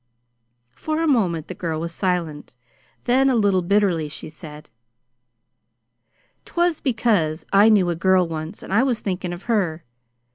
For 0.73 0.99
a 1.03 1.07
moment 1.07 1.47
the 1.47 1.53
girl 1.53 1.79
was 1.79 1.91
silent; 1.93 2.55
then, 3.03 3.29
a 3.29 3.35
little 3.35 3.61
bitterly 3.61 4.07
she 4.09 4.29
said: 4.29 4.71
"'Twas 6.43 6.79
because 6.81 7.45
I 7.53 7.69
knew 7.69 7.91
a 7.91 7.95
girl 7.95 8.27
once, 8.27 8.63
and 8.63 8.73
I 8.73 8.81
was 8.81 8.99
thinkin' 9.01 9.31
of 9.31 9.43
her. 9.43 9.83